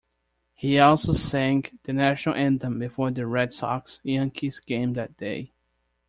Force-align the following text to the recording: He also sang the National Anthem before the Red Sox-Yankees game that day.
He 0.55 0.79
also 0.79 1.13
sang 1.13 1.65
the 1.83 1.93
National 1.93 2.33
Anthem 2.33 2.79
before 2.79 3.11
the 3.11 3.27
Red 3.27 3.53
Sox-Yankees 3.53 4.59
game 4.59 4.93
that 4.93 5.15
day. 5.15 5.51